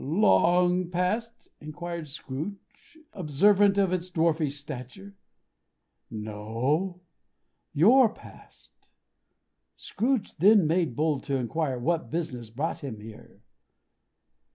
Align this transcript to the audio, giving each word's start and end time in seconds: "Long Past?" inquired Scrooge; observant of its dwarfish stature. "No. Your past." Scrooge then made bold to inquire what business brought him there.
"Long 0.03 0.89
Past?" 0.89 1.49
inquired 1.59 2.07
Scrooge; 2.07 2.97
observant 3.13 3.77
of 3.77 3.93
its 3.93 4.09
dwarfish 4.09 4.55
stature. 4.59 5.13
"No. 6.09 7.01
Your 7.71 8.11
past." 8.11 8.89
Scrooge 9.77 10.35
then 10.37 10.65
made 10.65 10.95
bold 10.95 11.21
to 11.25 11.35
inquire 11.35 11.77
what 11.77 12.09
business 12.09 12.49
brought 12.49 12.79
him 12.79 12.97
there. 12.97 13.41